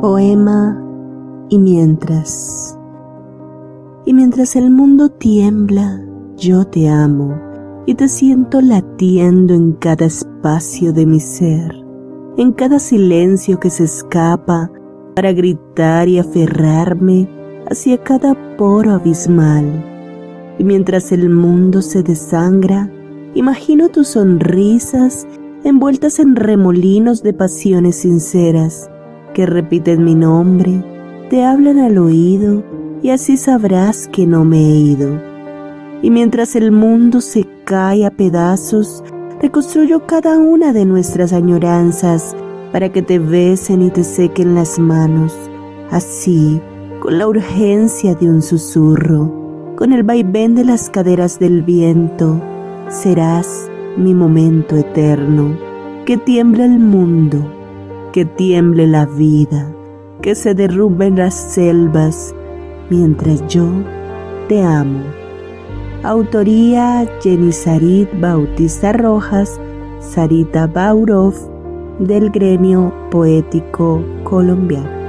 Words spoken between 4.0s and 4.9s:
Y mientras el